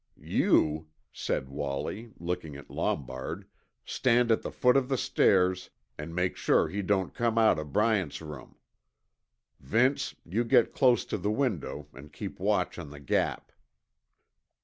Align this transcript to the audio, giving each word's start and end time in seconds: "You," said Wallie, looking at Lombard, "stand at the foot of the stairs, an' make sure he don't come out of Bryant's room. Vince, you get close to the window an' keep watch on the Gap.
"You," 0.19 0.87
said 1.13 1.47
Wallie, 1.47 2.11
looking 2.17 2.55
at 2.55 2.71
Lombard, 2.71 3.45
"stand 3.85 4.31
at 4.31 4.41
the 4.41 4.49
foot 4.51 4.75
of 4.75 4.89
the 4.89 4.97
stairs, 4.97 5.69
an' 5.95 6.15
make 6.15 6.35
sure 6.35 6.67
he 6.69 6.81
don't 6.81 7.13
come 7.13 7.37
out 7.37 7.59
of 7.59 7.71
Bryant's 7.71 8.19
room. 8.19 8.55
Vince, 9.59 10.15
you 10.25 10.43
get 10.43 10.73
close 10.73 11.05
to 11.05 11.19
the 11.19 11.29
window 11.29 11.87
an' 11.93 12.09
keep 12.09 12.39
watch 12.39 12.79
on 12.79 12.89
the 12.89 12.99
Gap. 12.99 13.51